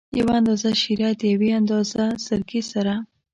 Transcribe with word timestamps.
یو 0.19 0.27
اندازه 0.39 0.71
شېره 0.81 1.09
د 1.19 1.21
یوې 1.33 1.49
اندازه 1.59 2.03
سرکې 2.25 2.61
سره. 2.71 2.93